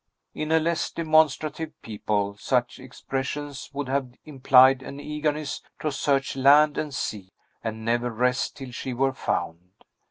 [0.33, 6.75] In a less demonstrative people, such expressions would have implied an eagerness to search land
[6.75, 7.31] and sea,
[7.63, 9.73] and never rest till she were found.